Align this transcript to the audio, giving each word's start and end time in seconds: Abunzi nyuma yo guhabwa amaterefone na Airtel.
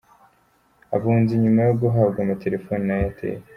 Abunzi 0.95 1.33
nyuma 1.43 1.61
yo 1.67 1.73
guhabwa 1.81 2.19
amaterefone 2.21 2.81
na 2.85 2.95
Airtel. 3.01 3.39